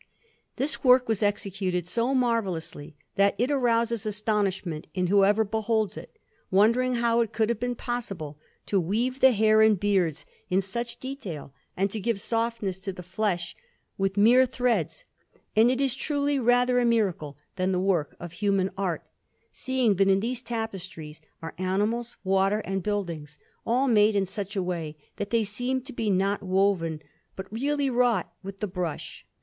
[0.55, 6.17] This work was executed so marvellously, that it arouses astonishment in whoever beholds it,
[6.49, 10.99] wondering how it could have been possible to weave the hair and beards in such
[10.99, 13.55] detail, and to give softness to the flesh
[13.95, 15.05] with mere threads;
[15.55, 19.07] and it is truly rather a miracle than the work of human art,
[19.51, 23.37] seeing that in these tapestries are animals, water, and buildings,
[23.67, 27.03] all made in such a way that they seem to be not woven,
[27.35, 29.27] but really wrought with the brush.